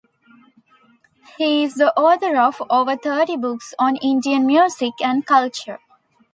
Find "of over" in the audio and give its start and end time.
2.35-2.97